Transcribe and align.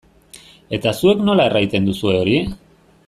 Eta 0.77 0.93
zuek 1.03 1.21
nola 1.27 1.47
erraiten 1.51 1.87
duzue 1.91 2.17
hori? 2.23 2.39